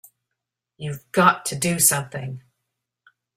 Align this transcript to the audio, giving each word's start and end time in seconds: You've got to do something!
You've 0.77 1.11
got 1.11 1.45
to 1.45 1.55
do 1.55 1.77
something! 1.77 2.41